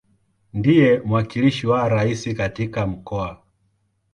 Ndiye 0.57 0.89
mwakilishi 1.05 1.67
wa 1.67 1.89
Rais 1.89 2.33
katika 2.33 2.87
Mkoa. 2.87 3.41